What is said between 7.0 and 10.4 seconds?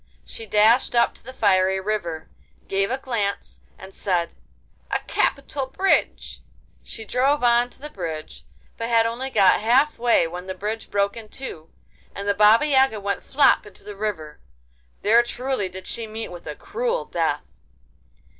drove on to the bridge, but had only got half way